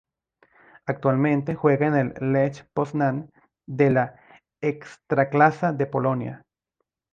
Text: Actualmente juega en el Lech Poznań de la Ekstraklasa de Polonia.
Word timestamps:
Actualmente 0.87 1.53
juega 1.53 1.85
en 1.85 2.13
el 2.17 2.33
Lech 2.33 2.65
Poznań 2.73 3.29
de 3.67 3.91
la 3.91 4.15
Ekstraklasa 4.59 5.73
de 5.73 5.85
Polonia. 5.85 6.43